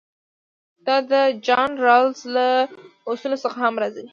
دا 0.85 0.97
د 1.11 1.13
جان 1.45 1.71
رالز 1.85 2.19
له 2.35 2.47
اصولو 3.09 3.37
څخه 3.43 3.57
هم 3.65 3.75
راځي. 3.81 4.05